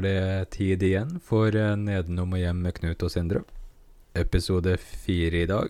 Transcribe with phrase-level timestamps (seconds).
[0.00, 3.44] Var det tid igjen for eh, Nedenom og hjem med Knut og Sindre.
[4.16, 5.68] Episode fire i dag.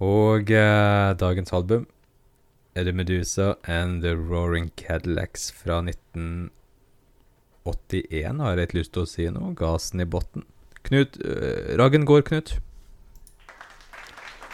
[0.00, 1.84] Og eh, dagens album
[2.72, 9.12] er det Medusa and The Roaring Cadillacs fra 1981, har jeg litt lyst til å
[9.12, 9.52] si noe.
[9.60, 10.48] Gasen i botten.
[10.88, 12.56] Knut eh, Raggen går, Knut.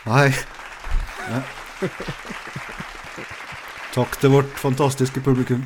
[0.03, 0.35] Hei.
[1.29, 1.45] Ja.
[3.95, 5.63] Takk til vårt fantastiske publikum.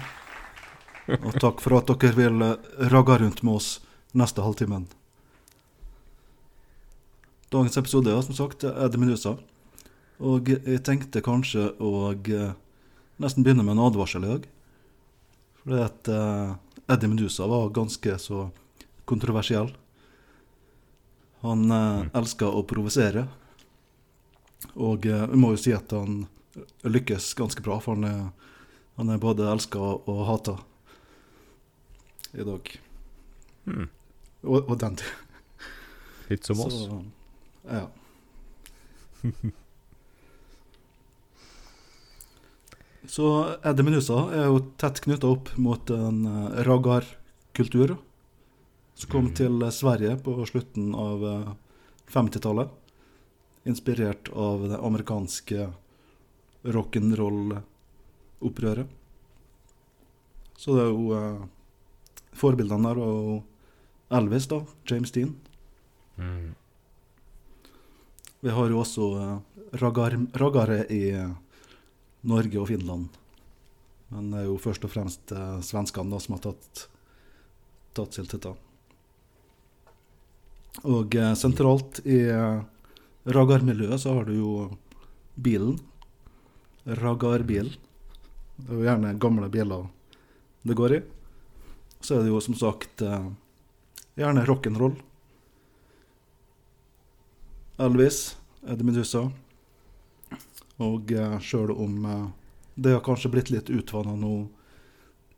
[1.26, 2.60] Og takk for at dere vil eh,
[2.92, 3.78] ragge rundt med oss
[4.16, 4.86] neste halvtimen.
[7.52, 9.36] Dagens episode er som sagt Eddie Medusa.
[10.24, 12.55] Og jeg tenkte kanskje å eh,
[13.20, 14.48] nesten begynne med en advarsel i dag.
[15.62, 16.56] Fordi at eh,
[16.94, 18.48] Eddie Medusa var ganske så
[19.05, 19.74] kontroversiell.
[21.44, 23.27] Han eh, elska å provosere.
[24.74, 26.24] Og eh, jeg må jo si at han
[26.86, 28.55] lykkes ganske bra, for han er,
[28.96, 30.62] han er både elska og hata
[32.34, 32.80] i dag.
[33.64, 33.88] Hmm.
[34.44, 34.96] Og, og den.
[36.30, 36.74] Litt som oss.
[36.86, 37.04] Så,
[37.68, 37.88] ja.
[43.05, 43.27] Så
[43.60, 48.00] Eddie Menusa er jo tett knytta opp mot en uh, raggarkultur
[48.94, 49.34] som kom mm.
[49.36, 51.50] til Sverige på slutten av eh,
[52.14, 52.70] 50-tallet.
[53.66, 55.74] Inspirert av det amerikanske
[56.62, 58.86] rock'n'roll-opprøret.
[60.55, 61.42] Så det er jo uh,
[62.34, 63.42] Forbildene der var jo
[64.14, 64.60] Elvis, da.
[64.90, 65.34] James Dean.
[66.16, 66.54] Mm.
[68.44, 69.38] Vi har jo også uh,
[69.80, 71.30] raggar, raggare i eh,
[72.28, 73.08] Norge og Finland.
[74.12, 76.84] Men det er jo først og fremst uh, svenskene da, som har tatt,
[77.96, 78.52] tatt til.
[80.84, 82.20] Og eh, sentralt i
[83.24, 84.52] raggarmiljøet så har du jo
[85.34, 85.78] bilen.
[86.84, 87.73] Raggarbil.
[88.58, 89.89] Det er jo gjerne gamle biler
[90.64, 91.00] det går i.
[92.05, 93.29] Så er det jo som sagt eh,
[94.20, 94.98] gjerne rock'n'roll.
[97.81, 99.25] Elvis, Eddie Medusa.
[100.85, 102.27] Og uh, sjøl om eh,
[102.75, 104.35] det har kanskje blitt litt utvanna nå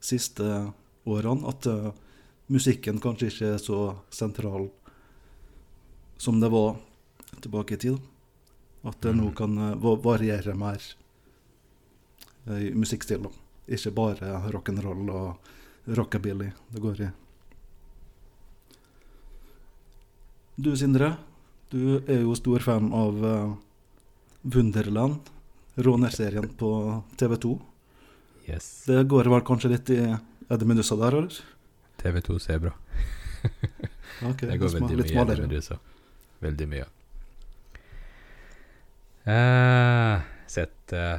[0.00, 0.72] siste
[1.06, 1.90] årene, at eh,
[2.52, 3.80] musikken kanskje ikke er så
[4.14, 4.68] sentral
[6.20, 6.78] som det var
[7.44, 7.98] tilbake i tid.
[8.86, 9.34] At det nå Mhm.
[9.36, 10.80] kan eh, variere mer
[12.48, 13.28] eh, i musikkstil.
[13.68, 15.52] Ikke bare rock'n'roll og
[15.86, 17.08] rockabilly det går i.
[20.56, 21.12] Du Sindre,
[21.70, 23.54] du er jo stor fan av uh,
[24.42, 25.28] Wunderland,
[25.76, 26.70] rånerserien på
[27.20, 27.58] TV2.
[28.46, 28.70] Yes.
[28.86, 30.00] Det går vel kanskje litt i
[30.48, 31.38] Eddie Medusa der, eller?
[32.00, 32.72] TV2 ser bra.
[34.30, 35.78] okay, Det går det veldig mye i med Medusa.
[36.40, 36.86] Veldig mye.
[39.26, 41.18] Uh, sett eh,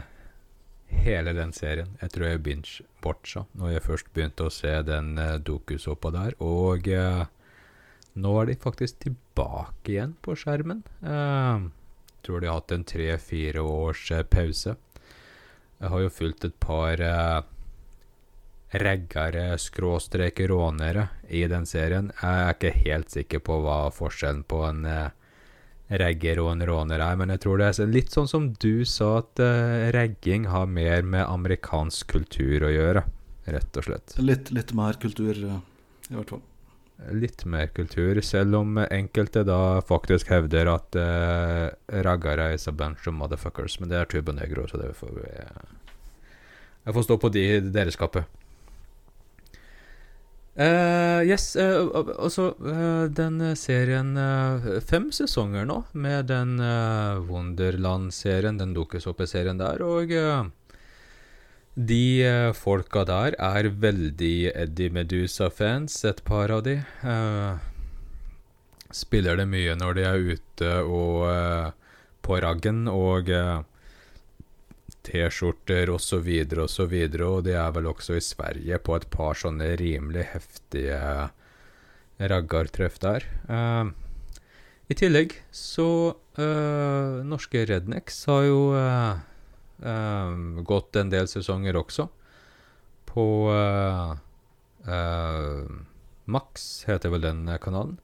[0.88, 1.96] hele den serien.
[2.02, 6.38] Jeg tror jeg binge-watcha når jeg først begynte å se den uh, dokusåpa der.
[6.44, 7.26] Og uh,
[8.18, 10.84] nå er de faktisk tilbake igjen på skjermen.
[11.04, 11.68] Uh,
[12.26, 14.76] tror de har hatt en tre-fire års uh, pause.
[15.78, 17.40] Jeg har jo fulgt et par uh,
[18.74, 22.12] raggere, skråstreker rånere i den serien.
[22.18, 25.14] Jeg er ikke helt sikker på hva forskjellen på en uh,
[25.90, 29.92] en råner er, men jeg tror det er litt sånn som du sa, at uh,
[29.96, 33.04] regging har mer med amerikansk kultur å gjøre,
[33.46, 34.18] rett og slett.
[34.20, 35.60] Litt, litt mer kultur, eh,
[36.12, 36.44] i hvert fall.
[37.14, 41.70] Litt mer kultur, selv om enkelte da faktisk hevder at uh,
[42.04, 45.30] raggere is a bunch of motherfuckers, men det er Tuba Negro, så det får vi
[46.88, 48.26] Jeg får stå på de, deres kappe.
[50.58, 56.56] Eh, yes, uh, al- altså uh, den eh, serien eh, Fem sesonger nå med den
[56.58, 60.48] uh, Wonderland-serien, den dokusåpeserien der, og eh,
[61.78, 66.80] de eh, folka der er veldig Eddie Medusa-fans, et par av de.
[67.06, 67.54] Eh,
[68.98, 71.70] spiller det mye når de er ute og eh,
[72.26, 73.60] på raggen, og eh,
[75.08, 76.72] T-skjorter så videre og
[77.40, 81.00] og de er vel også i Sverige på et par sånne rimelig heftige
[82.18, 83.26] raggartreff der.
[83.50, 83.94] Uh,
[84.90, 89.16] I tillegg så uh, Norske Rednecks har jo eh,
[90.64, 92.08] gått en del sesonger også.
[93.08, 93.26] På
[96.28, 97.98] Max heter vel den kanalen.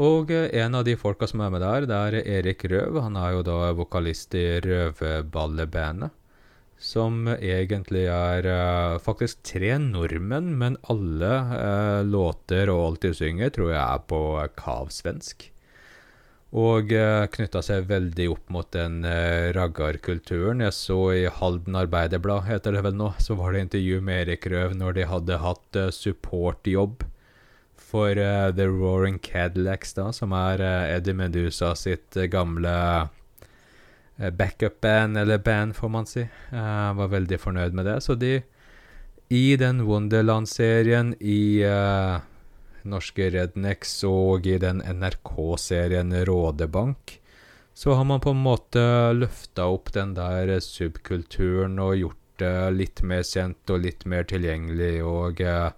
[0.00, 2.98] Og en av de folka som er med der, det er Erik Røv.
[3.00, 6.12] Han er jo da vokalist i Røverballebandet.
[6.76, 13.52] Som egentlig er uh, faktisk tre nordmenn, men alle uh, låter og alt de synger,
[13.54, 15.48] tror jeg er på eh, kavsvensk.
[16.56, 20.60] Og uh, knytta seg veldig opp mot den uh, raggarkulturen.
[20.68, 24.48] Jeg så i Halden Arbeiderblad, heter det vel nå, så var det intervju med Erik
[24.52, 27.08] Røv når de hadde hatt supportjobb
[27.86, 32.74] for The Roaring Cadillacs, da, som er Eddie Medusa sitt gamle
[34.16, 36.22] backup-band, eller band, får man si.
[36.50, 37.98] var veldig fornøyd med det.
[38.00, 38.38] Så de,
[39.28, 41.60] i den Wonderland-serien, i
[42.88, 47.18] norske Rednecks og i den NRK-serien Rådebank,
[47.76, 48.82] så har man på en måte
[49.12, 54.94] løfta opp den der subkulturen og gjort det litt mer kjent og litt mer tilgjengelig,
[55.04, 55.68] og uh,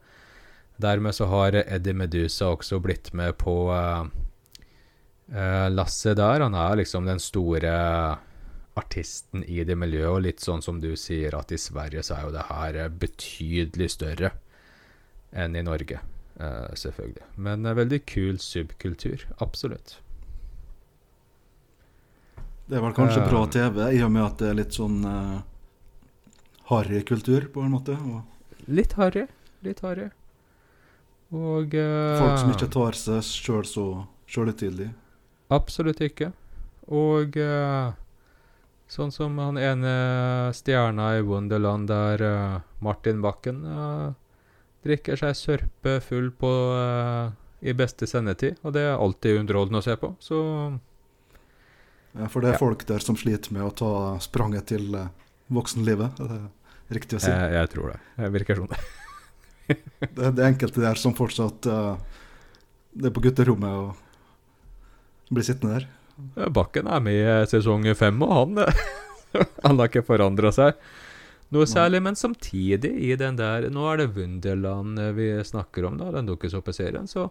[0.79, 4.07] dermed så har Eddie Medusa også blitt med på uh,
[5.29, 6.41] eh lasset der.
[6.47, 7.75] Han er liksom den store
[8.79, 12.29] artisten i det miljøet, og litt sånn som du sier, at i Sverige så er
[12.29, 14.33] jo det her betydelig større
[15.33, 16.01] enn i Norge.
[16.39, 17.25] Uh, selvfølgelig.
[17.35, 19.25] Men uh, veldig kul subkultur.
[19.43, 19.97] Absolutt.
[22.69, 23.51] Det er vel kanskje bra eh.
[23.57, 25.41] TV, i og med at det er litt sånn uh,
[26.71, 27.99] harry kultur, på en måte?
[27.99, 29.27] Og litt harry.
[29.67, 30.13] Litt harry.
[31.35, 33.89] Og Folk som ikke tar seg sjøl så
[34.31, 34.93] sjølhøytidelig?
[35.53, 36.31] Absolutt ikke.
[36.89, 37.35] Og
[38.89, 39.93] sånn som han ene
[40.57, 42.25] stjerna i Wonderland der,
[42.85, 44.09] Martin Bakken uh,
[44.87, 47.31] drikker seg sørpe full på uh,
[47.61, 50.39] i beste sendetid, og det er alltid underholdende å se på, så
[52.19, 52.61] Ja, for det er ja.
[52.63, 53.93] folk der som sliter med å ta
[54.23, 55.11] spranget til uh,
[55.53, 57.33] voksenlivet, er det riktig å si?
[57.33, 57.99] Jeg, jeg tror det.
[58.17, 58.73] Det virker sånn.
[59.69, 61.99] det, det er enkelte der som fortsatt uh,
[62.95, 65.89] Det er på gutterommet og blir sittende der.
[66.55, 68.65] Bakken er med i sesong fem, og han,
[69.65, 70.79] han har ikke forandra seg
[71.55, 72.03] noe særlig.
[72.05, 76.29] Men samtidig, i den der Nå er det Wunderland eh, vi snakker om, da, den
[76.29, 77.09] dukkesoppe-serien.
[77.09, 77.29] Så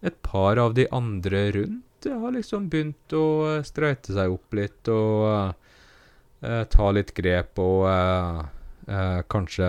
[0.00, 4.88] et par av de andre rundt har liksom begynt å uh, streite seg opp litt
[4.88, 9.68] og uh, ta litt grep og uh, kanskje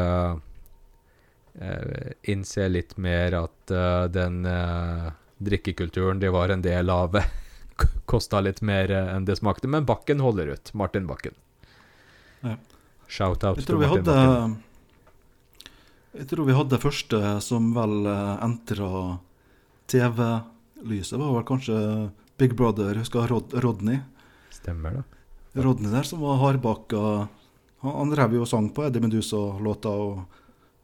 [2.31, 3.71] innse litt mer at
[4.15, 4.37] den
[5.43, 7.17] drikkekulturen de var en del av,
[8.05, 9.69] kosta litt mer enn det smakte.
[9.71, 10.73] Men Bakken holder ut.
[10.73, 11.37] Martin Bakken.
[12.41, 12.57] Ja.
[13.07, 14.59] Shout-out til Martin Bakken.
[16.11, 18.87] Jeg tror vi hadde første som vel uh, entra
[19.91, 21.77] TV-lyset, var vel kanskje
[22.39, 24.01] Big Brother, husker Rod Rodney.
[24.51, 25.03] Stemmer det.
[25.63, 26.99] Rodney der, som var hardbakka
[27.81, 30.21] Han, han rev jo sang på Eddie Medusa-låta og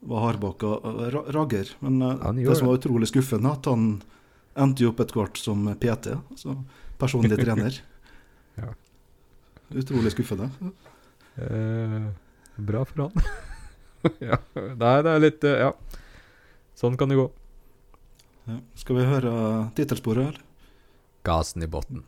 [0.07, 1.33] var hardbakka ragger.
[1.35, 1.71] rager.
[1.79, 2.00] Men
[2.39, 4.01] det som var utrolig skuffende, at han
[4.57, 6.55] endte jo opp etter hvert som PT, altså
[6.99, 7.79] personlig trener.
[8.61, 8.73] ja.
[9.77, 10.49] Utrolig skuffende.
[11.38, 12.07] Eh,
[12.55, 13.27] bra for han.
[14.29, 14.39] ja.
[14.55, 15.73] Nei, det er litt eh, Ja.
[16.77, 17.25] Sånn kan det gå.
[18.47, 18.59] Ja.
[18.77, 19.31] Skal vi høre
[19.75, 20.44] tittelsporet, eller?
[21.25, 22.03] Gasen i bunnen.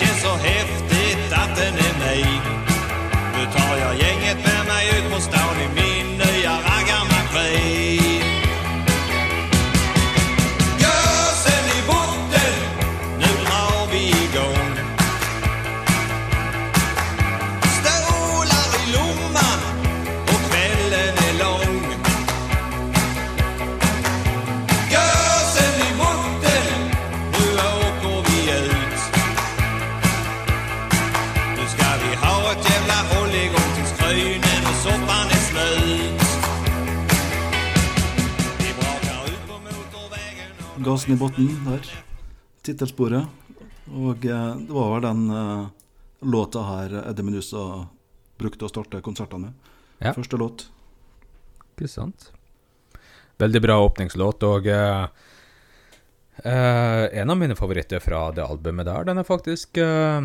[0.00, 0.59] Det
[41.08, 41.92] motorvägen i bunnen der.
[42.62, 43.24] Tittelsporet.
[43.90, 45.64] Og eh, det var vel den eh,
[46.20, 47.86] låta her Eddie Medusa
[48.38, 49.72] brukte å starte konsertene med.
[49.98, 50.12] Ja.
[50.14, 50.68] Første låt.
[51.74, 52.30] Ikke sant.
[53.40, 55.08] Veldig bra åpningslåt, og uh,
[56.44, 60.20] Eh, en av mine favoritter fra det albumet der, den er faktisk eh,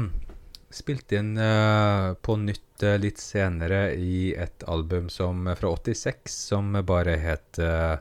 [0.71, 1.35] spilt inn
[2.21, 7.95] på nytt litt senere i et album som, fra 86 som bare het uh,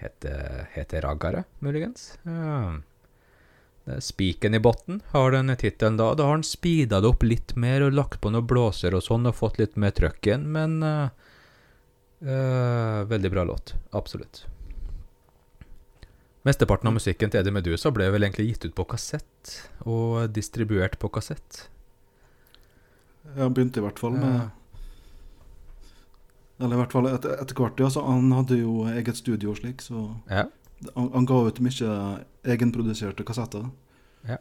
[0.00, 2.18] heter, heter Raggare, muligens.
[2.22, 2.80] Ja.
[3.98, 6.14] Spiken i botten har den tittelen da.
[6.14, 9.26] Da har han speeda det opp litt mer og lagt på noen blåser og sånn
[9.30, 11.08] og fått litt mer trøkk igjen, men uh,
[12.22, 13.74] uh, Veldig bra låt.
[13.96, 14.44] Absolutt.
[16.46, 20.96] Mesteparten av musikken til Eddie Medusa ble vel egentlig gitt ut på kassett, og distribuert
[21.00, 21.66] på kassett.
[23.36, 24.46] Jeg begynte i hvert fall med Ja.
[26.60, 27.88] Eller i hvert fall et, etter hvert, ja.
[27.88, 30.44] Så han hadde jo eget studio og slik, så Ja.
[30.94, 31.94] han, han ga ut mye
[32.44, 33.70] egenproduserte kassetter.
[34.28, 34.36] Ja.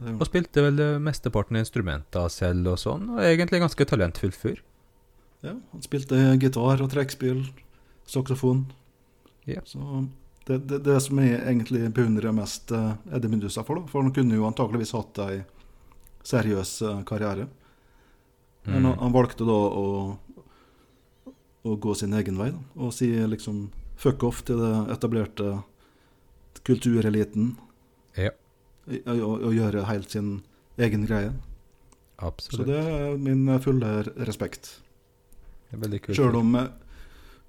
[0.00, 4.62] Det Og spilte vel mesteparten instrumenter selv og sånn, og egentlig ganske talentfull fyr.
[5.42, 7.42] Ja, han spilte gitar og trekkspill,
[8.06, 8.66] saksofon.
[9.48, 9.60] Ja.
[9.64, 10.06] Så
[10.46, 14.12] det, det, det som jeg egentlig beundrer mest eh, Eddie Medusa for, da, for han
[14.12, 15.42] kunne jo antakeligvis hatt ei
[16.28, 17.48] seriøs eh, karriere.
[18.66, 18.98] Men han, Mm.
[19.00, 19.84] han valgte da å,
[21.62, 23.68] å gå sin egen vei, da, og si liksom
[24.00, 25.58] fuck off til det etablerte
[26.64, 27.54] kultureliten.
[28.16, 28.32] Ja.
[28.88, 30.40] Og, og gjøre helt sin
[30.80, 31.34] egen greie.
[32.20, 32.66] Absolutt.
[32.66, 33.90] Så det er min fulle
[34.28, 34.78] respekt.
[35.68, 36.18] Det er veldig kult.
[36.18, 36.56] Sjøl om,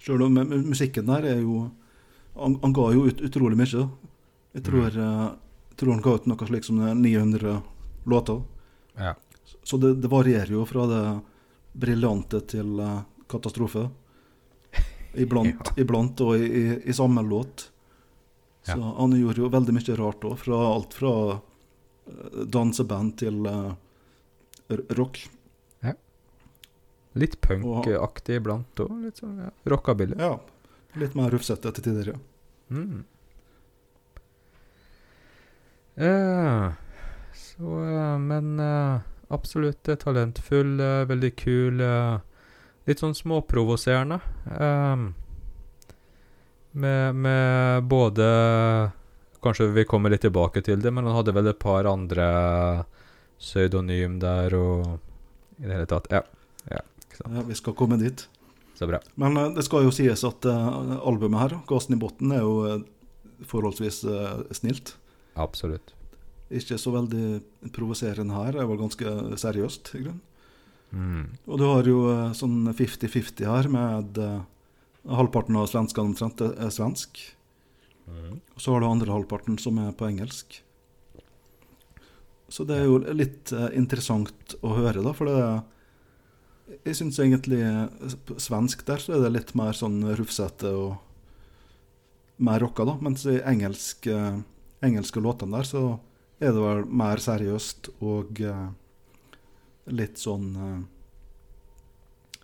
[0.02, 1.70] selv om musikken der er jo
[2.32, 3.82] Han, han ga jo ut utrolig mye.
[4.56, 5.26] Jeg tror, eh,
[5.76, 7.58] tror han ga ut noe slik som 900
[8.08, 8.38] låter.
[8.96, 9.12] Ja.
[9.68, 11.02] Så det, det varierer jo fra det
[11.74, 13.02] briljante til eh,
[13.32, 13.88] katastrofe.
[15.20, 17.70] Iblant, iblant og i, i, i samme låt.
[18.64, 18.92] Så Ja.
[19.00, 20.36] han gjorde jo veldig mye rart òg.
[20.38, 23.74] Fra alt fra eh, danseband til uh,
[24.70, 25.24] rock.
[25.24, 25.28] rock.
[27.20, 28.92] Litt punkaktig iblant òg.
[29.04, 29.50] Litt sånn ja.
[29.68, 30.16] rockabilly.
[30.22, 30.36] Ja.
[31.02, 32.20] Litt mer rufsete til tider, ja.
[32.72, 33.02] Mm.
[36.00, 36.72] Uh,
[37.36, 38.60] så uh, Men
[39.32, 41.82] absolutt talentfull, veldig kul.
[41.82, 42.20] eh,
[42.90, 44.20] litt sånn småprovoserende.
[44.48, 45.12] Um,
[46.72, 48.28] med, med både
[49.42, 52.26] Kanskje vi kommer litt tilbake til det, men han hadde vel et par andre
[53.42, 54.84] pseudonym der og
[55.58, 56.10] I det hele tatt.
[56.14, 56.22] Ja,
[56.70, 56.84] ja.
[57.48, 58.28] Vi skal komme dit.
[58.78, 59.00] så bra.
[59.16, 62.54] Men uh, det skal jo sies at uh, albumet her, 'Gassen i botten', er jo
[62.66, 62.86] uh,
[63.46, 64.04] forholdsvis
[64.54, 64.96] snilt.
[65.36, 65.94] Absolutt.
[66.54, 67.42] Ikke så veldig
[67.74, 68.58] provoserende her.
[68.58, 70.22] Det var ganske seriøst, i grunnen.
[70.92, 71.28] Mm.
[71.48, 74.42] Og du har jo eh, sånn 50-50 her, med eh,
[75.08, 77.22] halvparten av svenskene omtrent er svensk.
[78.06, 78.36] svensk.
[78.56, 80.60] Og så har du andre halvparten som er på engelsk.
[82.52, 85.44] Så det er jo litt eh, interessant å høre, da, for det
[86.86, 87.60] Jeg syns egentlig
[88.40, 90.94] svensk der så er det litt mer sånn rufsete og
[92.40, 92.94] mer rocka, da.
[93.04, 94.08] Mens i engelsk,
[94.80, 95.82] engelske låtene der så
[96.40, 98.40] er det vel mer seriøst og
[99.88, 100.80] litt sånn eh,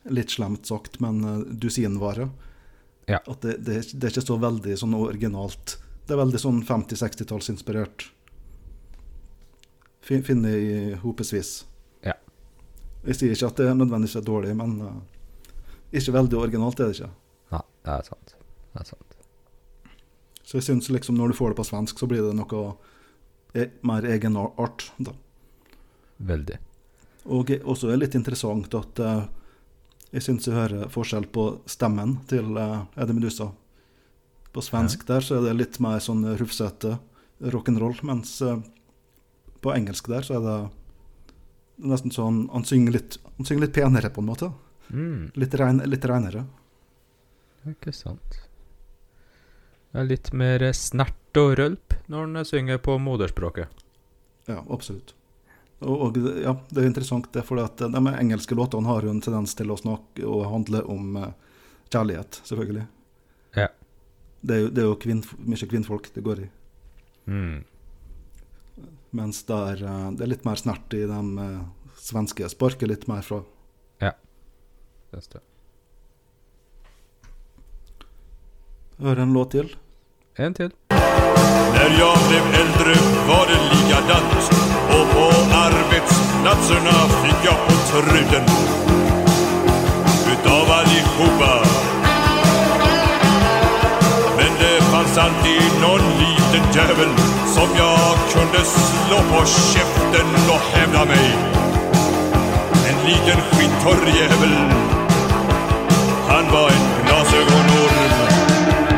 [0.08, 2.30] Litt slemt sagt, men eh, dusinvare.
[3.12, 3.20] Ja.
[3.28, 5.78] At det, det, det er ikke så veldig sånn originalt.
[6.08, 8.06] Det er veldig sånn 50-60-tallsinspirert.
[10.08, 11.66] Fin- Finner i hopevis.
[12.06, 12.14] Ja.
[13.04, 14.96] Jeg sier ikke at det nødvendigvis er dårlig, men eh,
[16.00, 17.12] ikke veldig originalt er det ikke.
[17.52, 18.36] Nei, det er sant.
[18.74, 19.18] Det er sant.
[20.48, 22.64] Så jeg syns liksom når du får det på svensk, så blir det noe
[23.60, 24.88] e mer egenart.
[25.04, 25.12] da.
[26.32, 26.62] Veldig.
[27.28, 29.26] Og også er litt interessant at uh,
[30.14, 33.50] jeg syns jeg hører forskjell på stemmen til uh, Eddie Medusa.
[34.56, 36.96] På svensk der så er det litt mer sånn rufsete
[37.44, 38.58] rock'n'roll, mens uh,
[39.62, 40.58] på engelsk der så er det
[41.88, 44.52] nesten sånn Han synger litt, han synger litt penere, på en måte.
[44.90, 45.32] Mm.
[45.36, 46.46] Litt, rein, litt reinere.
[47.68, 48.40] Ikke sant.
[49.92, 53.84] Det er litt mer snert og rølp når han synger på moderspråket.
[54.48, 55.14] Ja, absolutt.
[55.80, 59.22] Og, og ja, det er interessant, det, for at de engelske låtene har jo en
[59.22, 61.34] tendens til å snakke og handle om eh,
[61.94, 62.86] kjærlighet, selvfølgelig.
[63.60, 63.68] Ja.
[64.42, 66.48] Det er jo, det er jo kvinn, mye kvinnfolk det går i.
[67.30, 67.60] Mm.
[69.18, 71.62] Mens der, eh, det er litt mer snert i de eh,
[72.02, 72.50] svenske.
[72.50, 73.44] Sparker litt mer fra.
[74.02, 74.16] Ja,
[75.14, 75.44] det.
[78.98, 79.76] Hør en låt til.
[80.42, 80.74] En til.
[80.90, 82.98] Når jeg ble eldre,
[83.30, 84.27] var det likadant
[85.02, 85.26] och på
[85.56, 88.44] arbetsplatserna fick jag på truten
[90.32, 91.68] utav allihopa.
[94.38, 97.10] Men det fanns alltid någon liten jävel
[97.46, 101.36] som jag kunde slå på käften och hävda mig.
[102.90, 104.56] En liten skittorr jävel.
[106.28, 108.10] Han var en glasögonorm.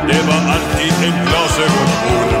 [0.08, 2.39] Det var alltid en glasögonorm.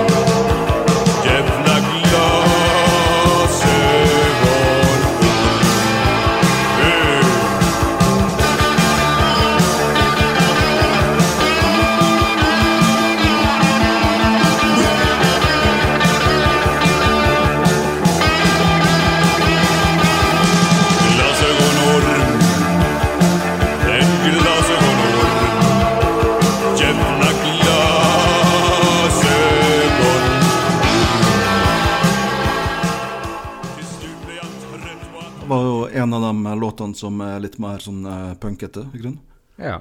[36.90, 39.20] Låtene som er litt mer sånn eh, punkete, i grunnen.
[39.58, 39.80] Ja.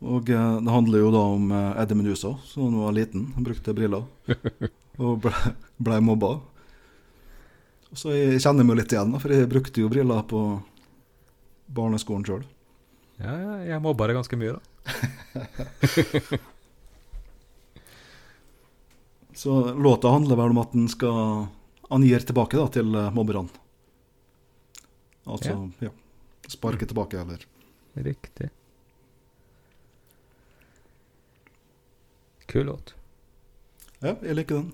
[0.00, 3.74] Og eh, det handler jo da om eh, Eddie Medusa, som var liten, han brukte
[3.74, 4.04] briller.
[4.98, 5.32] og ble,
[5.78, 6.40] ble mobba.
[7.92, 10.60] Så jeg kjenner meg litt igjen, for jeg brukte jo briller på
[11.68, 12.44] barneskolen sjøl.
[13.18, 14.60] ja, jeg mobba det ganske mye, da.
[19.38, 21.46] Så låta handler vel om at den skal
[21.88, 23.48] Han gir tilbake da til mobberne.
[25.28, 25.92] Altså, ja.
[26.48, 27.46] Sparke tilbake, eller
[27.98, 28.50] Riktig.
[32.48, 32.94] Kul låt.
[34.00, 34.70] Ja, jeg liker den.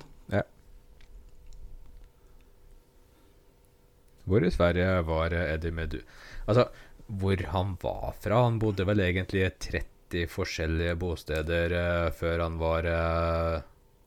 [4.25, 5.99] Hvor i Sverige var Eddie Medu...
[6.47, 6.69] Altså,
[7.07, 8.43] hvor han var fra?
[8.47, 13.59] Han bodde vel egentlig i 30 forskjellige bosteder eh, før han var eh,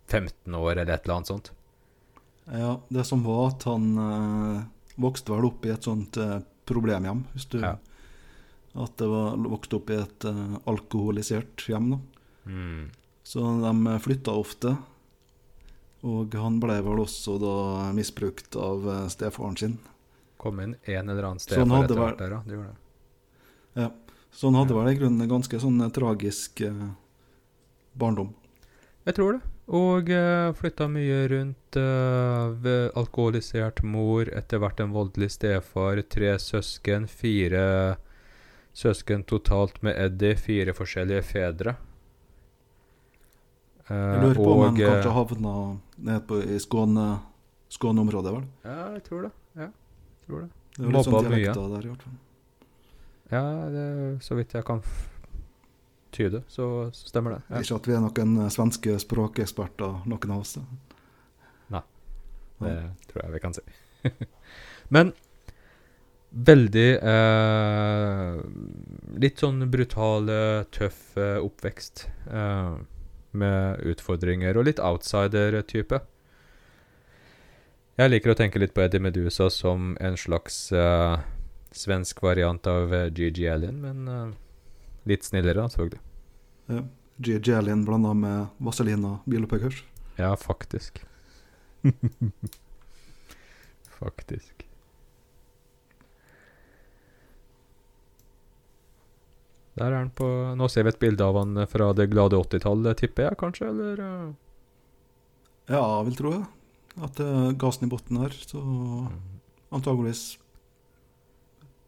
[0.09, 1.51] 15 år, eller et eller annet sånt.
[2.49, 4.65] Ja, det som var at han eh,
[4.97, 6.39] vokste vel opp i et sånt uh,
[6.69, 7.77] problemhjem, hvis du Ja.
[8.77, 11.99] At det var vokste opp i et uh, alkoholisert hjem, da.
[12.45, 12.89] Mm.
[13.27, 14.75] Så de flytta ofte.
[16.05, 17.55] Og han ble vel også da
[17.95, 19.77] misbrukt av eh, stefaren sin.
[20.37, 22.41] Kom inn en eller annen sted for etter hvert der, ja.
[22.45, 23.81] De.
[23.81, 23.89] Ja.
[24.31, 26.83] Så han hadde vel i grunnen en ganske sånn eh, tragisk eh,
[27.97, 28.35] barndom.
[29.09, 29.53] Jeg tror det.
[29.67, 31.75] Og uh, flytta mye rundt.
[31.75, 37.97] Uh, alkoholisert mor, etter hvert en voldelig stefar, tre søsken, fire
[38.77, 41.73] søsken totalt med Eddie, fire forskjellige fedre.
[43.89, 45.55] Uh, Jeg lurer på om han eh, kanskje havna
[45.97, 47.07] nede på, i Skåne,
[47.73, 48.47] Skåne-området, vel?
[48.67, 49.33] Ja, jeg tror det.
[49.57, 49.69] Ja,
[50.27, 50.49] tror det.
[50.77, 51.53] Det litt sånn mye.
[51.57, 52.17] der, i hvert fall.
[53.31, 53.85] Ja, det,
[54.23, 54.83] så vidt jeg kan
[56.17, 57.41] f tyde, så stemmer det.
[57.51, 57.61] Ja.
[57.61, 60.57] Ikke at vi er noen eh, svenske språkeksperter, noen av oss.
[61.69, 61.83] Nei,
[62.57, 63.61] Det tror jeg vi kan si.
[64.95, 65.13] Men
[66.31, 68.37] veldig eh,
[69.21, 72.07] Litt sånn brutal, eh, tøff eh, oppvekst.
[72.29, 72.77] Eh,
[73.37, 75.99] med utfordringer og litt outsider-type.
[77.97, 81.19] Jeg liker å tenke litt på Eddie Medusa som en slags eh,
[81.75, 84.33] svensk variant av GG Alien, men
[85.05, 86.01] litt snillere, selvfølgelig.
[86.67, 86.83] Ja.
[87.17, 87.39] G.
[87.53, 89.83] Alien blanda med Vazelina Bilopphøggers.
[90.17, 91.05] Ja, faktisk.
[93.99, 94.67] faktisk.
[99.77, 100.27] Der er han på
[100.57, 103.69] Nå ser vi et bilde av han fra det glade 80-tallet, tipper jeg, kanskje?
[103.69, 104.29] Eller eh?
[105.69, 106.45] Ja, jeg vil tro det.
[106.97, 108.61] At det er gassen i bunnen her, så
[109.73, 110.23] antageligvis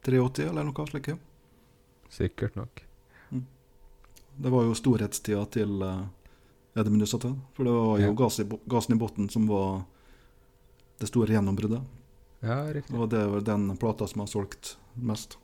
[0.06, 1.18] 83 eller noe slikt.
[2.10, 2.89] Sikkert nok.
[4.40, 7.18] Det var jo storhetstida til Eddie Medusa.
[7.20, 9.82] For det var jo gass i, gassen i bunnen som var
[11.00, 11.80] det store gjennombruddet.
[12.40, 12.96] Ja, riktig.
[12.96, 15.38] Og det vel den plata som har solgt mest.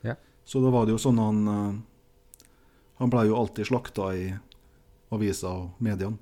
[0.00, 0.14] Ja.
[0.44, 1.72] Så da var det jo sånn han eh,
[3.02, 4.26] Han ble jo alltid slakta i
[5.10, 6.18] aviser og mediene.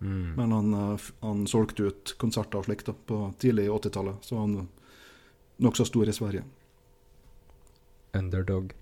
[0.00, 0.32] Mm.
[0.36, 4.24] Men han, eh, han solgte ut konserter og slikt på tidlig 80-tallet.
[4.26, 4.68] Så han
[5.62, 6.44] nokså stor i Sverige.
[8.16, 8.74] Underdog.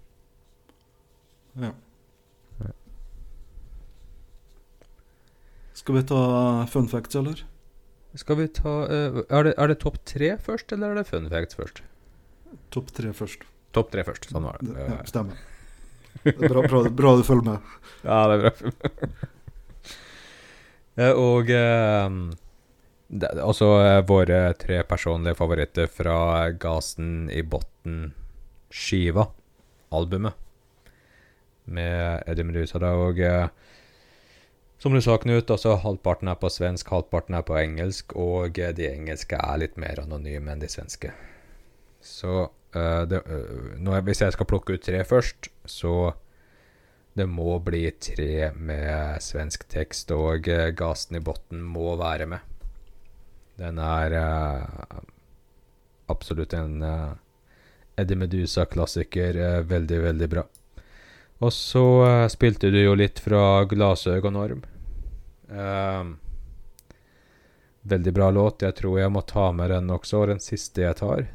[1.52, 1.74] Ja.
[5.84, 6.18] Skal vi ta
[6.72, 7.42] fun facts, eller?
[8.16, 11.26] Skal vi ta eh, Er det, er det topp tre først, eller er det fun
[11.28, 11.82] facts først?
[12.72, 13.42] Topp tre først.
[13.76, 14.30] Topp tre først.
[14.32, 14.72] Sånn var det.
[14.80, 15.36] Ja, stemmer.
[16.24, 17.72] Det er bra, bra, bra du følger med.
[18.06, 19.12] Ja, det er bra.
[20.94, 22.04] Eh, og eh,
[23.10, 29.24] det, altså eh, våre tre personlige favoritter fra Gasen i Botn-skiva,
[29.90, 30.38] albumet,
[31.66, 32.78] med Eddie Medusa.
[32.78, 33.18] Da, og
[34.78, 38.74] som du sa, Knut, altså halvparten er på svensk, halvparten er på engelsk, og eh,
[38.76, 41.12] de engelske er litt mer anonyme enn de svenske.
[42.04, 42.34] Så
[42.76, 46.12] eh, det, eh, nå, hvis jeg skal plukke ut tre først, så
[47.14, 52.50] det må bli tre med svensk tekst, og Gasen i botten må være med.
[53.54, 55.02] Den er uh,
[56.10, 57.12] absolutt en uh,
[57.94, 59.38] Eddie Medusa-klassiker.
[59.38, 60.42] Uh, veldig, veldig bra.
[61.44, 64.62] Og så uh, spilte du jo litt fra Glasøgonorm.
[65.52, 66.14] Uh,
[67.85, 68.64] veldig bra låt.
[68.64, 71.26] Jeg tror jeg må ta med den også, og den siste jeg tar.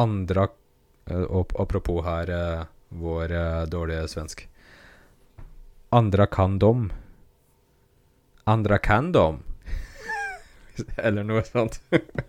[0.00, 3.36] Andra uh, Apropos her uh, vår
[3.70, 4.46] dårlige svensk.
[5.94, 6.88] Andra kan dom.
[8.48, 9.42] Andra kan dom.
[10.96, 11.82] Eller noe sånt.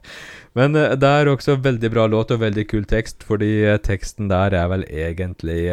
[0.57, 4.67] Men det er også veldig bra låt og veldig kul tekst, fordi teksten der er
[4.73, 5.63] vel egentlig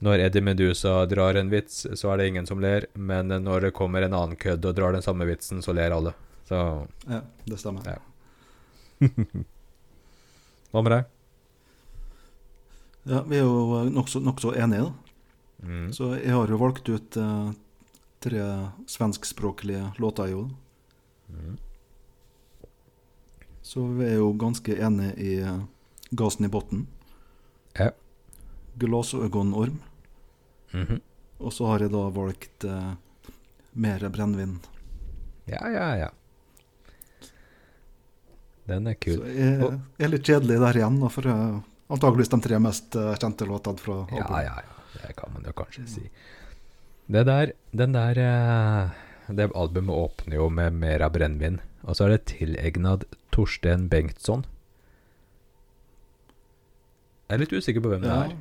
[0.00, 3.68] Når Eddie Medusa drar en vits, så er det ingen som ler, men eh, når
[3.68, 6.14] det kommer en annen kødd og drar den samme vitsen, så ler alle.
[6.48, 6.56] Så
[7.04, 7.84] Ja, det stemmer.
[7.84, 7.98] Ja.
[10.72, 11.04] Hva med deg?
[13.10, 14.92] Ja, vi er jo nokså nok enige, da.
[15.60, 15.90] Mm.
[15.92, 17.50] Så jeg har jo valgt ut eh,
[18.24, 18.46] tre
[18.88, 20.48] svenskspråklige låter, i òg.
[21.28, 21.58] Mm.
[23.62, 25.60] Så vi er jo ganske enige i eh,
[26.16, 26.86] gassen i botnen.
[27.76, 27.92] Ja.
[28.80, 29.80] Glasøgonorm.
[30.72, 31.00] Mhm.
[31.40, 32.90] Og så har jeg da valgt eh,
[33.74, 34.58] mer brennevin.
[35.48, 36.10] Ja, ja, ja.
[38.68, 39.16] Den er kul.
[39.18, 43.14] Så jeg Og- er litt kjedelig der igjen, for uh, antageligvis de tre mest eh,
[43.18, 44.44] kjente låtene fra Ja, albumet.
[44.44, 44.76] ja, ja.
[45.06, 46.04] Det kan man jo kanskje si.
[47.10, 48.90] Det der, den der eh,
[49.34, 51.60] Det albumet åpner jo med mer av brennevin.
[51.84, 54.44] Og så er det tilegnad Torstein Bengtsson.
[57.30, 58.36] Jeg er litt usikker på hvem det er.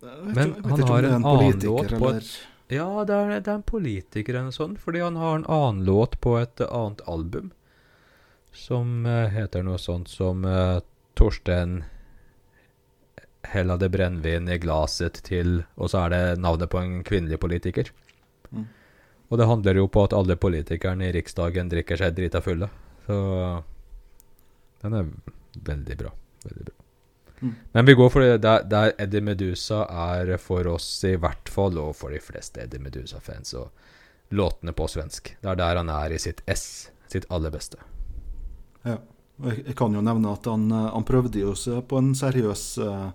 [0.00, 2.32] Men han har er en annen låt på et,
[2.70, 5.84] Ja, det er, det er en politiker eller noe sånt, fordi han har en annen
[5.88, 7.52] låt på et annet album
[8.54, 10.80] som eh, heter noe sånt som uh,
[11.18, 11.82] Torstein
[13.48, 17.90] hella det brennevin i glaset til Og så er det navnet på en kvinnelig politiker.
[18.50, 18.66] Mm.
[19.28, 22.68] Og det handler jo på at alle politikerne i Riksdagen drikker seg drita fulle.
[23.06, 23.16] Så
[24.82, 25.08] den er
[25.70, 26.12] veldig bra.
[26.44, 26.76] Veldig bra.
[27.40, 27.54] Mm.
[27.72, 31.78] Men vi går for det der, der Eddie Medusa er for oss i hvert fall,
[31.78, 33.70] og for de fleste Eddie Medusa-fans, og
[34.34, 35.34] låtene på svensk.
[35.40, 37.80] Det er der han er i sitt S, sitt aller beste.
[38.84, 38.98] Ja.
[39.38, 43.10] Jeg, kan jo nevne at han, eh, han prøvde jo seg på en seriøs uh,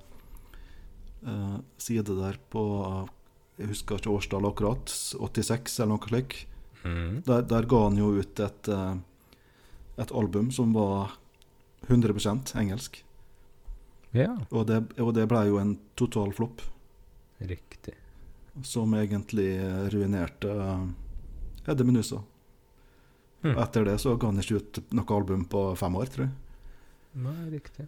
[1.28, 2.64] uh, side der på
[3.60, 4.94] Jeg husker ikke årstallet akkurat.
[5.20, 6.38] 86 eller noe slik.
[6.84, 7.20] Mm.
[7.28, 8.96] Der, der ga han jo ut et, uh,
[10.00, 11.18] et album som var
[11.92, 13.04] 100% engelsk.
[14.14, 16.62] Ja, Og det, og det ble jo en total flopp,
[17.42, 17.96] riktig.
[18.62, 19.58] som egentlig
[19.90, 20.84] ruinerte eh,
[21.72, 22.22] Eddie Menusa.
[23.42, 23.58] Mm.
[23.58, 26.34] Etter det så ga han ikke ut noe album på fem år, tror jeg.
[27.26, 27.88] Nei, riktig.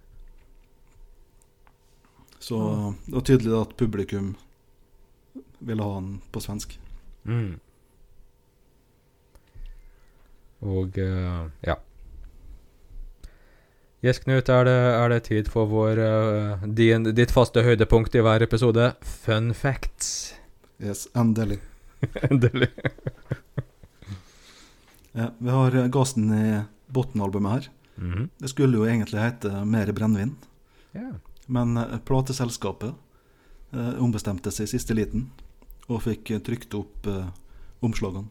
[2.40, 2.58] Så
[3.06, 4.34] det var tydelig at publikum
[5.60, 6.76] ville ha han på svensk.
[7.24, 7.56] Mm.
[10.66, 11.78] Og uh, ja.
[14.04, 18.24] Yes, Knut, er det, er det tid for vår, uh, din, ditt faste høydepunkt i
[18.26, 18.92] hver episode?
[19.24, 20.36] Fun facts.
[20.84, 21.62] Yes, endelig.
[22.30, 22.70] Endelig.
[25.16, 26.48] Ja, vi har eh, gassen i
[26.92, 27.70] bunnen-albumet her.
[27.96, 28.28] -hmm.
[28.38, 30.36] Det skulle jo egentlig hete Mer brennevin,
[30.96, 31.14] yeah.
[31.48, 32.94] men uh, plateselskapet
[33.72, 35.30] uh, ombestemte seg i siste liten
[35.88, 37.08] og fikk trykt opp
[37.80, 38.28] omslagene.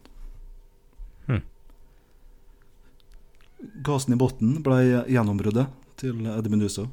[3.85, 6.87] Gassen i bunnen ble gjennombruddet til Eddie Medusa.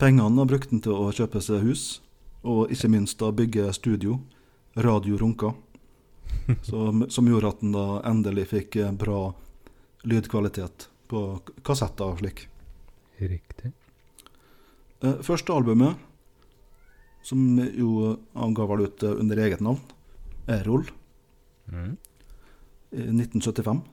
[0.00, 1.84] Pengene brukte han til å kjøpe seg hus,
[2.44, 4.18] og ikke minst da bygge studio,
[4.74, 5.52] Radio Runka,
[6.68, 9.28] som, som gjorde at han da endelig fikk eh, bra
[10.08, 11.24] lydkvalitet på
[11.64, 12.46] kassetter og slik.
[13.20, 13.72] Riktig.
[15.04, 16.00] Eh, Første albumet,
[17.24, 19.80] som jo han ga vel ut eh, under eget navn,
[20.50, 20.84] Errol,
[21.72, 21.92] mm.
[22.92, 23.84] i 1975.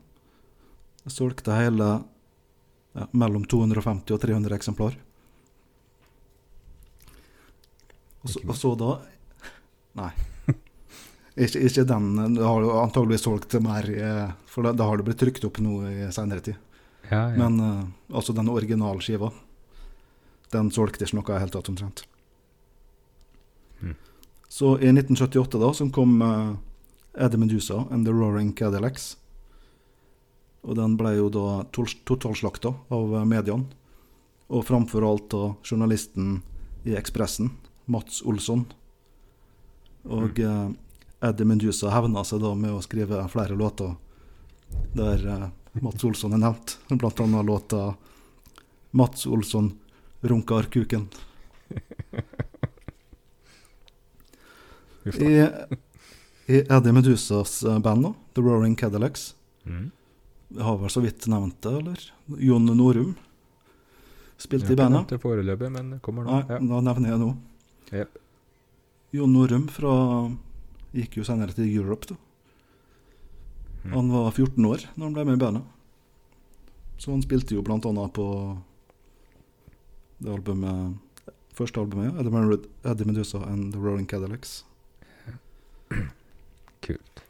[1.09, 1.87] Solgte hele
[2.93, 4.97] ja, mellom 250 og 300 eksemplar.
[8.21, 8.91] Og så, og så da
[9.97, 10.11] Nei.
[11.41, 12.35] Ikke, ikke den.
[12.35, 16.09] Det har antageligvis solgt mer, eh, for da, har det blitt trykt opp nå i
[16.11, 16.57] senere tid.
[17.07, 17.37] Ja, ja.
[17.39, 19.31] Men uh, altså den originalskiva,
[20.51, 22.03] den solgte ikke noe i det hele tatt omtrent.
[23.79, 23.95] Mm.
[24.51, 26.51] Så i 1978 da, som kom uh,
[27.15, 29.15] Eddie Medusa and The Roaring Cadillacs.
[30.61, 33.65] Og den ble jo da totalslakta av eh, mediene.
[34.51, 36.41] Og framfor alt av journalisten
[36.85, 37.49] i Ekspressen,
[37.91, 38.65] Mats Olsson.
[40.09, 40.69] Og eh,
[41.21, 43.95] Eddie Medusa hevna seg da med å skrive flere låter
[44.97, 45.47] der eh,
[45.81, 46.77] Mats Olsson er nevnt.
[46.91, 47.93] Blant annet låta
[48.91, 49.71] 'Mats Olsson
[50.21, 51.07] runkar kuken'.
[55.05, 55.47] I,
[56.47, 59.91] I Eddie Medusas band, da, The Roaring Cadillacs, Mhm.
[60.55, 62.05] Jeg har vel så vidt nevnt det, eller?
[62.43, 63.15] Jon Norum
[64.41, 65.05] spilte i bandet.
[65.05, 66.31] ikke nevnt foreløpig, men kommer nå.
[66.31, 66.59] Nei, Ja.
[66.59, 67.29] da nevner jeg nå.
[67.91, 68.17] Yep.
[69.13, 69.93] Jon Norum fra
[70.93, 72.15] gikk jo senere til Europe, da.
[73.83, 73.93] Mm.
[73.93, 75.63] Han var 14 år når han ble med i bandet.
[76.97, 78.25] Så han spilte jo blant annet på
[80.21, 80.97] det albumet
[81.53, 82.91] Første albumet, ja.
[82.91, 84.63] Eddie Medusa and The Rolling Cadillacs.
[86.81, 87.21] Kult.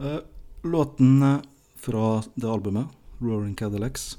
[0.00, 0.20] Eh,
[0.64, 1.40] låten eh,
[1.74, 2.86] fra det albumet,
[3.18, 4.18] Roaring Cadillacs,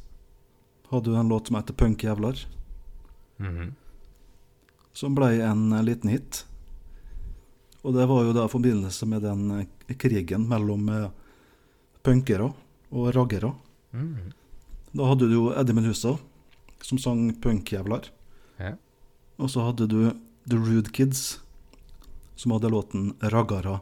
[0.89, 2.47] hadde jo en låt som heter Punk Jævlar,
[3.37, 3.73] -hmm.
[4.93, 6.45] som ble en eh, liten hit.
[7.81, 11.11] Og det var jo da i forbindelse med den eh, krigen mellom
[12.01, 12.53] punkere
[12.89, 13.53] og raggere.
[13.91, 14.31] Mhm.
[14.91, 16.17] Da hadde du jo Eddie Medusa,
[16.81, 18.05] som sang punkjævlar.
[18.57, 18.75] Ja.
[19.37, 20.11] Og så hadde du
[20.49, 21.41] The Rude Kids,
[22.35, 23.81] som hadde låten Raggara.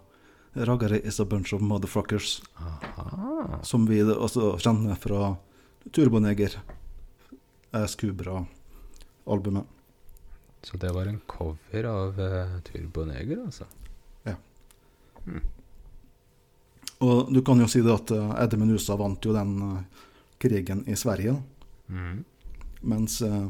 [0.54, 2.42] Raggara is a bunch of motherfuckers.
[2.56, 3.60] Aha.
[3.66, 5.36] Som vi også kjenner fra
[5.92, 6.60] Turboneger,
[7.74, 9.66] Ass Kubra-albumet.
[10.64, 13.66] Så det var en cover av uh, Turboneger, altså?
[17.04, 20.06] Og du kan jo si det at uh, Eddie Menusa vant jo den uh,
[20.40, 21.40] krigen i Sverige,
[21.92, 22.22] Mm.
[22.82, 23.50] mens uh,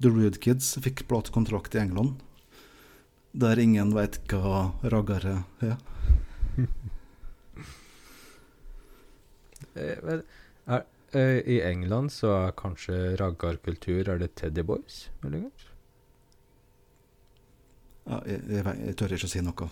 [0.00, 2.20] The Rude Kids fikk platekontrakt i England,
[3.36, 5.76] der ingen veit hva raggare er.
[9.76, 10.22] Eh, vel,
[10.72, 15.10] er, eh, I England så er kanskje raggarkultur Er det Teddy Boys?
[15.20, 15.66] muligens?
[18.06, 19.68] Ja, jeg, jeg, jeg tør ikke å si noe.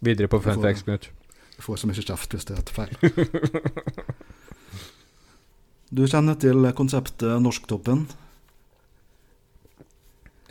[0.00, 1.10] Videre på fun facts, Knut.
[1.56, 2.94] Jeg får så mye kjeft hvis det er et feil.
[5.90, 8.04] Du kjenner til konseptet Norsktoppen?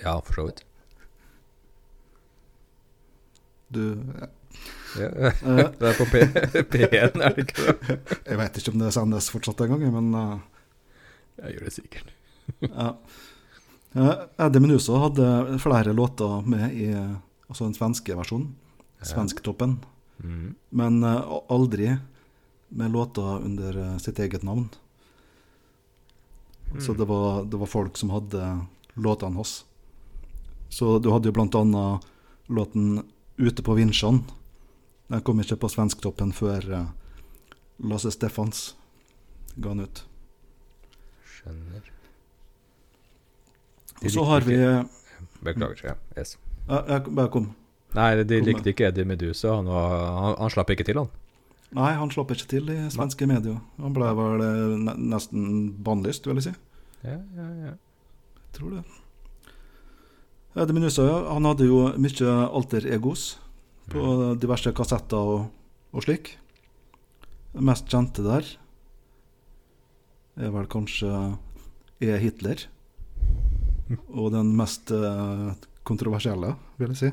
[0.01, 0.65] Ja, for så vidt.
[3.69, 3.83] Du
[4.97, 5.09] Ja,
[5.79, 6.21] det er på P
[6.73, 7.97] P1, er det ikke det?
[8.31, 10.39] Jeg vet ikke om det sendes fortsatt engang, men uh,
[11.43, 12.13] Jeg gjør det sikkert.
[12.65, 12.89] ja.
[14.41, 18.55] Eddie Menusa hadde flere låter med i altså den svenske versjonen,
[19.05, 19.79] Svensktoppen,
[20.19, 20.55] Mm.
[20.75, 21.93] men uh, aldri
[22.69, 24.65] med låter under eh, sitt eget navn.
[26.79, 29.65] Så det var, det var folk som hadde låtene hans.
[30.69, 32.05] Så du hadde jo blant annet
[32.45, 32.99] låten
[33.39, 34.23] 'Ute på vinsjene'.
[35.09, 36.85] Den kom ikke på Svensktoppen før eh,
[37.79, 38.75] Lasse Stefans
[39.57, 40.03] ga den ut.
[41.25, 41.87] Skjønner.
[44.03, 44.89] Og så har vi ikke-
[45.43, 45.81] Beklager.
[45.83, 45.93] Ja.
[46.17, 46.37] Yes.
[46.69, 47.55] ja, jeg, Bare kom.
[47.95, 49.55] Nei, de likte ikke Eddie Medusa.
[49.55, 51.09] Han, var, han, han slapp ikke til, han.
[51.71, 53.59] Nei, han slapp ikke til i svenske medier.
[53.79, 56.53] Han ble vel eh, nesten bannlyst, vil jeg si.
[57.03, 57.73] Ja, ja, ja.
[57.73, 58.83] Jeg tror det.
[60.55, 63.37] Menusa ja, han hadde jo mye alter egos
[63.89, 64.01] på
[64.41, 65.45] diverse kassetter og,
[65.93, 66.33] og slik.
[67.53, 68.45] Det mest kjente der
[70.39, 71.11] er vel kanskje
[71.99, 72.11] E.
[72.21, 72.61] Hitler.
[74.13, 75.49] Og den mest eh,
[75.87, 77.11] kontroversielle, vil jeg si,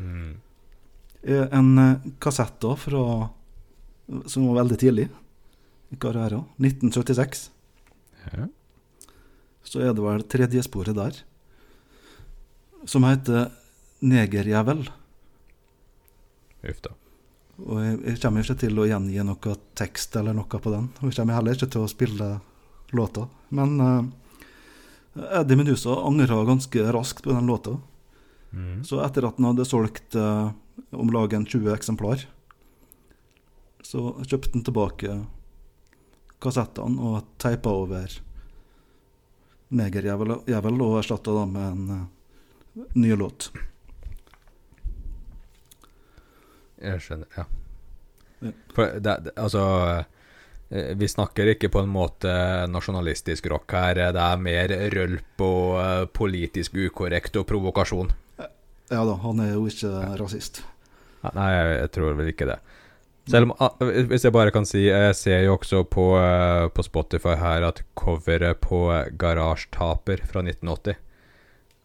[0.00, 0.38] Mm.
[1.28, 3.28] en eh, kassett da fra
[4.26, 5.04] som var veldig tidlig
[5.92, 6.46] i karrieren.
[6.58, 7.50] 1976.
[8.32, 8.46] ja.
[9.62, 11.12] så er det vel tredje sporet der,
[12.84, 13.50] som heter
[14.02, 14.90] 'Negerjævel'.
[16.62, 16.94] Uff da.
[17.62, 20.88] Og jeg, jeg kommer ikke til å gjengi noe tekst eller noe på den.
[21.00, 22.28] Og jeg kommer heller ikke til å spille
[22.92, 23.28] låta.
[23.54, 24.02] Men uh,
[25.38, 27.76] Eddie Medusa angra ganske raskt på den låta.
[28.52, 28.82] Mm.
[28.84, 30.50] Så etter at han hadde solgt uh,
[30.90, 32.26] om lag 20 eksemplar,
[33.82, 35.14] så kjøpte han tilbake
[36.42, 38.12] kassettene og teipa over
[39.72, 42.08] Negerjævel jævel og erstatta det med en eh,
[42.74, 43.50] ny låt.
[46.82, 47.44] Jeg skjønner, ja.
[48.42, 48.50] Ja.
[48.74, 49.62] For det, det, altså
[50.66, 52.32] eh, Vi snakker ikke på en måte
[52.72, 54.00] nasjonalistisk rock her.
[54.16, 58.10] Det er mer rølp og eh, politisk ukorrekt og provokasjon.
[58.92, 60.64] Ja da, han er jo ikke rasist.
[61.36, 62.58] Nei, jeg, tror vel ikke det.
[63.30, 63.76] Selv om, ah,
[64.10, 67.84] hvis jeg bare kan si, jeg ser jo også på, eh, på Spotify her at
[67.94, 68.88] coveret på
[69.20, 70.98] Garasjetaper fra 1980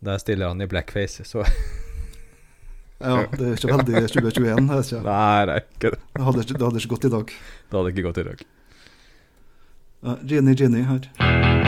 [0.08, 1.43] Der stiller han i blackface, så
[2.98, 4.56] Ja, Det er ikke veldig 2021.
[4.58, 5.02] er det ikke?
[5.06, 6.00] Nei, det er ikke det.
[6.15, 7.34] Det hadde ikke, det hadde ikke gått i dag.
[7.67, 8.46] Det hadde ikke gått i dag.
[10.08, 11.66] Ja, Ginny Ginny her.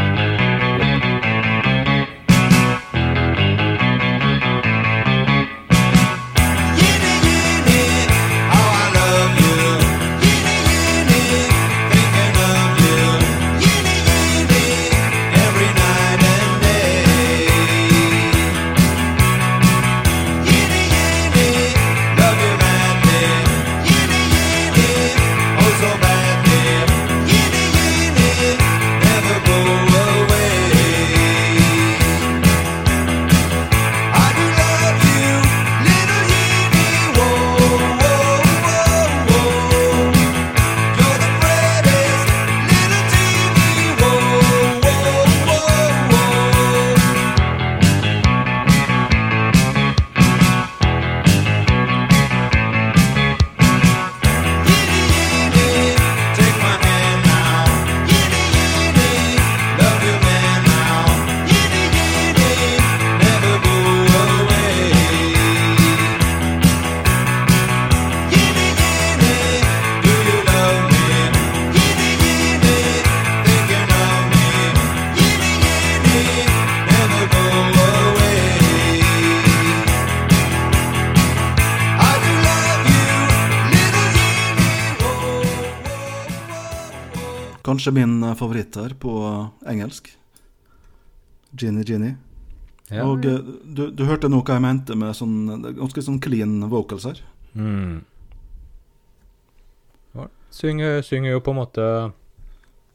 [87.66, 90.12] Kanskje min eh, favoritt her på eh, engelsk.
[91.58, 92.14] Ginny Ginny.
[92.90, 93.06] Ja.
[93.06, 97.08] Og eh, du, du hørte nå hva jeg mente med sånn ganske sånn clean vocals
[97.10, 97.22] her.
[97.54, 98.02] Mm.
[100.18, 101.86] Ja, Synger, synger jo på en måte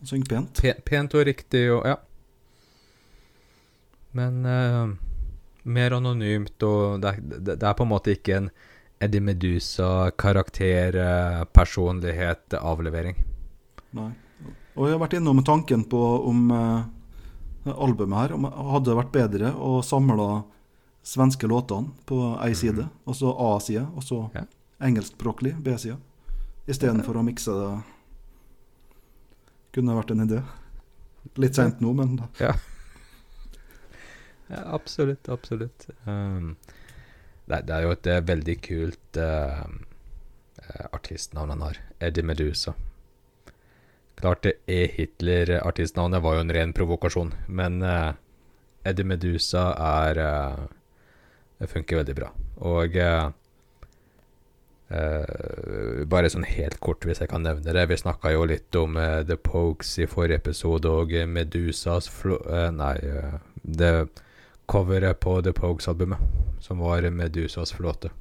[0.06, 0.60] Synger pent.
[0.60, 1.96] pe pent og riktig og ja.
[4.14, 4.94] Men uh,
[5.64, 8.50] mer anonymt, og det, det, det er på en måte ikke en
[9.02, 13.16] Eddie Medusa karakter, eh, personlighet, avlevering.
[13.96, 14.12] Nei.
[14.74, 19.12] Og jeg har vært innom tanken på om eh, albumet her om det hadde vært
[19.14, 20.26] bedre å samle
[21.04, 24.44] svenske låtene på ei side, og så A-side, og så Ja.
[24.80, 25.98] engelskspråklig B-side,
[26.66, 27.72] istedenfor å mikse det.
[29.76, 30.42] Kunne vært en idé.
[31.36, 32.54] Litt seint nå, men Ja,
[34.50, 34.62] ja.
[34.74, 35.86] absolutt, absolutt.
[36.06, 36.56] Um,
[37.46, 39.64] det, det er jo et veldig kult eh,
[40.64, 41.80] eh, artistnavn han har.
[42.00, 42.74] Eddie Medusa.
[44.20, 48.14] Klart det er Hitler-artistnavnet var jo en ren provokasjon, men uh,
[48.86, 50.66] Eddie Medusa er uh,
[51.58, 52.28] Det funker veldig bra.
[52.66, 53.32] Og uh,
[56.06, 57.86] bare sånn helt kort, hvis jeg kan nevne det.
[57.90, 58.94] Vi snakka jo litt om
[59.26, 62.36] The Pokes i forrige episode, og Medusas flo...
[62.70, 62.92] nei,
[63.64, 63.90] det
[64.70, 66.20] coveret på The Pokes-albumet,
[66.62, 68.12] som var Medusas flåte.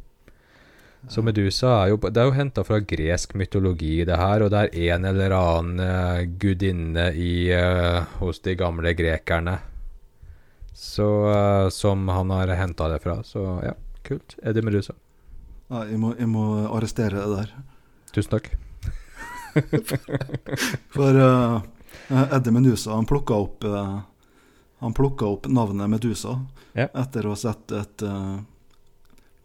[1.08, 4.62] Så Medusa er jo, det er jo henta fra gresk mytologi, det her, og det
[4.72, 9.58] er en eller annen eh, gudinne i, uh, hos de gamle grekerne
[10.74, 13.20] så, uh, som han har henta det fra.
[13.24, 13.76] Så ja,
[14.08, 14.38] kult.
[14.44, 14.96] Eddie Medusa.
[15.68, 17.54] Ja, jeg, må, jeg må arrestere det der.
[18.16, 18.50] Tusen takk.
[20.96, 21.62] For uh,
[22.24, 23.68] Eddie Medusa han plukka opp
[24.84, 26.40] opp navnet Medusa
[26.74, 26.88] Ja.
[26.90, 28.04] etter å ha sett et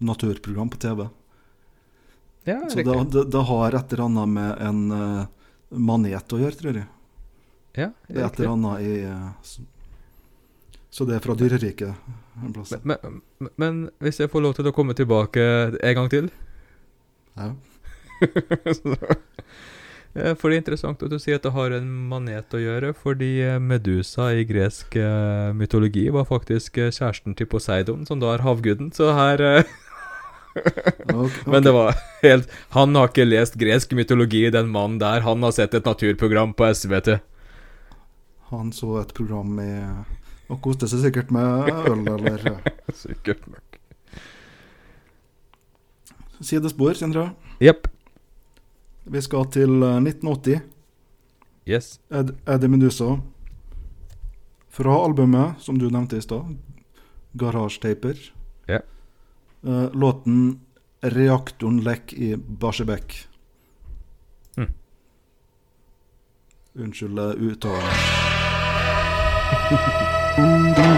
[0.00, 1.04] naturprogram på TV.
[2.48, 5.26] Ja, Så det, det, det har et eller annet med en uh,
[5.90, 6.86] manet å gjøre, tror jeg.
[7.76, 9.28] ja, Det er et eller annet i uh,
[10.88, 11.92] Så det er fra dyreriket
[12.38, 12.72] en plass.
[12.82, 15.44] Men, men, men hvis jeg får lov til å komme tilbake
[15.76, 16.30] en gang til
[17.38, 17.52] Ja.
[20.16, 22.94] Eh, For det er interessant at du sier at det har en manet å gjøre,
[22.96, 23.28] fordi
[23.60, 24.96] Medusa i gresk
[25.54, 28.88] mytologi var faktisk kjæresten til Poseidon, som da er havguden.
[28.96, 29.44] Så her
[30.58, 35.24] eh, Ok, Men det var helt Han har ikke lest gresk mytologi, den mannen der.
[35.26, 37.18] Han har sett et naturprogram på SVT.
[38.52, 39.72] Han så et program i
[40.48, 43.78] og koste seg sikkert med øl eller eh, Sikkert nok.
[46.40, 47.30] sidespor, Sindre.
[47.60, 47.88] Jepp.
[49.04, 50.62] Vi skal til eh, 1980.
[51.68, 51.98] Yes.
[52.08, 53.18] Ed, Eddie Medusa.
[54.72, 56.56] Fra albumet som du nevnte i stad,
[57.36, 57.80] Garage
[59.66, 60.60] Eh, låten
[61.00, 63.28] 'Reaktoren lekk i Barsebekk'.
[64.56, 64.72] Mm.
[66.74, 67.82] Unnskyld uttalen.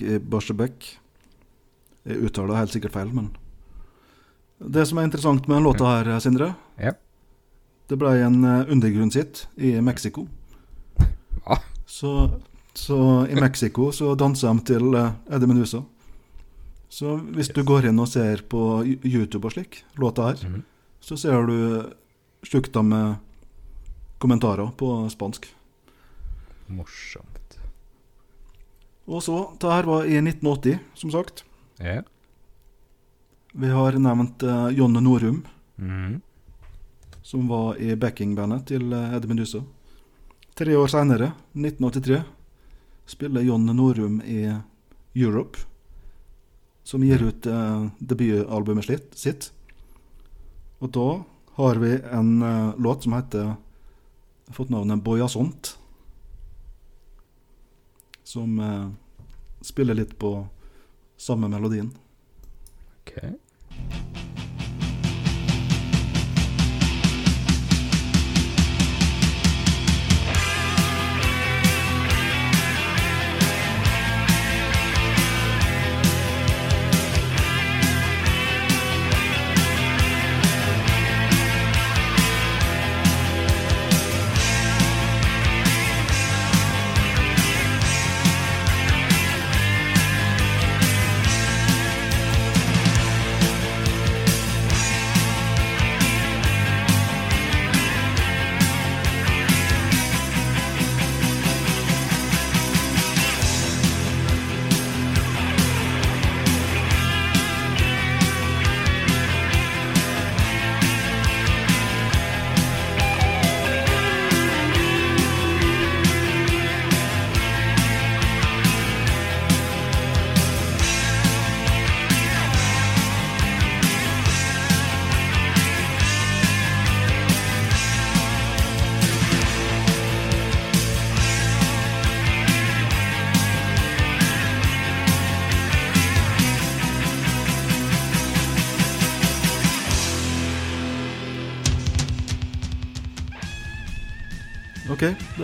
[0.00, 0.96] Barsebekk'.
[2.08, 3.30] Jeg uttaler helt sikkert feil, men
[4.60, 6.92] Det som er interessant med låta her, Sindre Ja.
[7.88, 10.26] Det ble en eh, undergrunnshit i Mexico.
[11.46, 11.56] Ja.
[11.86, 12.40] Så
[12.74, 15.82] Så i Mexico så danser de til eh, Eddie Medusa.
[16.88, 20.62] Så hvis du går inn og ser på YouTube og slik, låta her, Mhm.
[21.00, 21.90] så ser du
[22.44, 23.16] sjukdom med
[24.20, 25.48] kommentarer på spansk.
[26.68, 27.37] Morsomt.
[29.08, 31.44] Og så, det her var i 1980, som sagt.
[31.80, 32.02] Ja.
[33.56, 35.44] Vi har nevnt uh, Jonne Norum,
[35.78, 36.20] Mm.
[37.22, 39.60] som var i backingbandet til uh, Eddie Medusa.
[40.58, 42.18] Tre år seinere, 1983,
[43.06, 44.40] spiller Jonne Norum i
[45.14, 45.62] Europe,
[46.82, 49.52] som gir ut uh, debutalbumet sitt.
[50.82, 51.06] Og da
[51.60, 53.54] har vi en uh, låt som heter
[54.50, 55.76] fått navnet Boyasont.
[58.28, 58.88] Som eh,
[59.64, 60.46] spiller litt på
[61.16, 61.94] samme melodien.
[63.00, 63.22] Ok.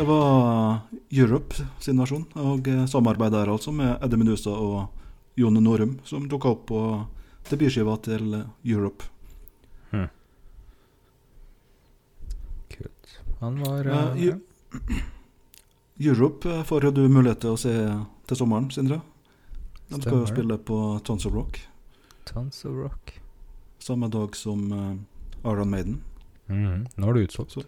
[0.05, 0.79] Det var
[1.11, 4.91] Europe sin versjon, og eh, samarbeid der altså med Eddie Medusa og
[5.41, 6.81] Jon Norum, som dukka opp på
[7.49, 9.09] debutskiva til Europe.
[9.95, 10.11] Europe.
[12.75, 13.15] Kult.
[13.41, 14.37] Han var Ja, eh,
[16.11, 17.73] Europe eh, får du mulighet til å se
[18.29, 19.01] til sommeren, Sindre.
[19.89, 21.61] De skal jo spille på Tons of Rock
[22.29, 23.13] Tons of Rock.
[23.79, 24.95] samme dag som uh,
[25.45, 25.99] Aron Maiden.
[26.49, 26.87] Mm.
[26.97, 27.53] Nå er det utsolgt.
[27.57, 27.67] Så-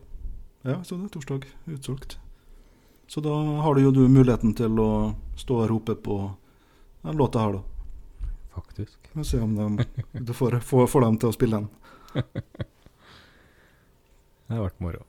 [0.66, 2.16] Ja, så det er torsdag utsolgt.
[3.06, 3.32] Så da
[3.62, 4.90] har du jo du muligheten til å
[5.38, 6.18] stå og rope på
[7.06, 7.62] den låta her, da.
[8.56, 8.98] Faktisk.
[9.12, 9.84] Vi får se om de,
[10.26, 12.24] du får, får, får dem til å spille den.
[14.46, 15.04] Det har vært moro.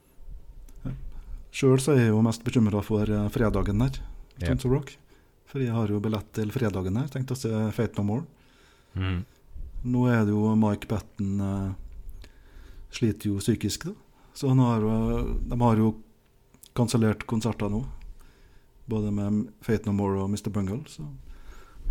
[1.57, 3.99] Sjøl er jeg jo mest bekymra for eh, fredagen der.
[4.43, 4.53] Ja.
[4.69, 4.91] Rock.
[5.49, 7.07] For jeg har jo billett til fredagen her.
[7.09, 8.25] Tenkte å se Fate No More.
[8.97, 9.23] Mm.
[9.87, 11.71] Nå er det jo Mike Patten uh,
[12.93, 13.93] sliter jo psykisk, da.
[14.37, 15.93] Så han har, uh, de har jo
[16.77, 17.81] kansellert konserter nå.
[18.87, 20.49] Både med Fate No More og Mr.
[20.53, 20.83] Bungle.
[20.87, 21.03] Så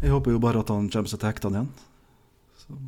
[0.02, 1.74] jeg håper jo bare at han kommer seg til hektene igjen.
[2.60, 2.78] Så,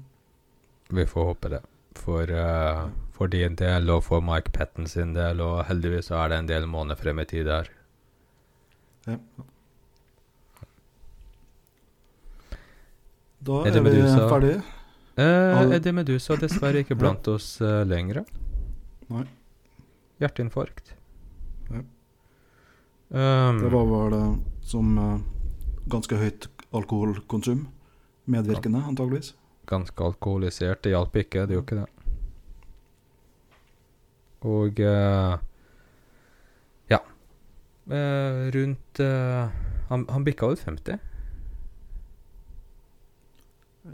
[0.96, 1.60] Vi får håpe det.
[1.98, 6.32] For, uh, for din del og for Mike Patten sin del, og heldigvis så er
[6.32, 7.70] det en del måneder frem i tid der.
[9.08, 9.18] ja.
[13.38, 14.62] Da Er er vi ferdige.
[15.18, 18.24] Eh, Eddie Medusa er dessverre ikke blant oss uh, lenger.
[19.10, 19.24] Nei.
[20.18, 20.97] Hjerteinfarkt.
[23.10, 24.34] Um, Det var vel eh,
[24.68, 25.20] som eh,
[25.88, 27.68] ganske høyt alkoholkonsum.
[28.28, 29.34] Medvirkende, antageligvis.
[29.66, 30.82] ganske alkoholisert.
[30.82, 31.88] Det hjalp ikke, det gjorde ikke det.
[34.48, 35.38] Og uh,
[36.90, 36.98] ja.
[37.90, 39.48] Uh, rundt uh,
[39.88, 40.98] han, han bikka vel 50?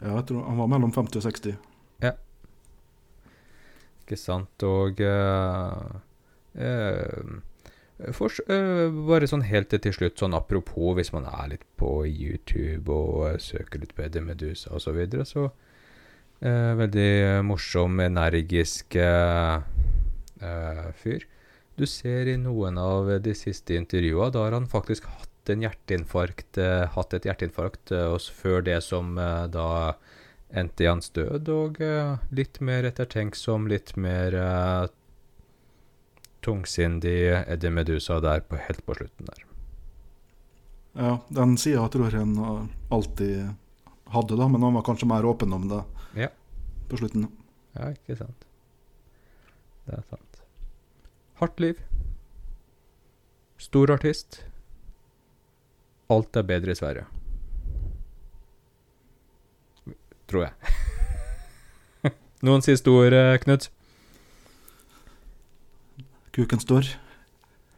[0.02, 1.54] Ja, jeg tror han var mellom 50 og 60.
[2.02, 2.12] Ja.
[4.02, 4.62] Ikke sant?
[4.66, 5.78] Og eh,
[8.12, 12.92] fors- eh, Bare sånn helt til slutt, sånn apropos hvis man er litt på YouTube
[12.92, 18.96] og eh, søker litt på Eddie Medusa osv., så, videre, så uh, Veldig morsom, energisk
[19.00, 19.62] eh,
[21.00, 21.24] fyr.
[21.78, 26.58] Du ser i noen av de siste intervjua, da har han faktisk hatt en hjerteinfarkt,
[26.58, 27.94] uh, hatt et hjerteinfarkt
[28.34, 29.96] før det som da
[30.54, 31.80] endte i hans død, og
[32.30, 34.36] litt mer ettertenksom, litt mer
[36.44, 37.16] tungsindig
[37.48, 39.42] Eddie Medusa der på, helt på slutten der.
[40.94, 42.60] Ja, den sida tror jeg han har
[42.94, 43.48] alltid
[44.14, 45.80] hadde, da, men han var kanskje mer åpen om det
[46.14, 46.28] Ja.
[46.88, 47.24] på slutten.
[47.74, 48.44] Ja, ikke sant.
[49.88, 50.42] Det er sant.
[51.40, 51.80] Hardt liv.
[53.58, 54.44] Stor artist.
[56.12, 57.06] alt er bedre i Sverige.
[60.30, 62.12] Tror jeg.
[62.46, 63.70] Noen siste ord, eh, Knut?
[66.34, 66.88] Kuken står.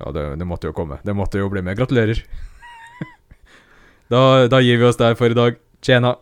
[0.00, 0.98] Ja, det, det måtte jo komme.
[1.04, 1.76] Det måtte jo bli med.
[1.76, 2.22] Gratulerer.
[4.12, 5.61] da, da gir vi oss der for i dag.
[5.84, 6.16] Tjena.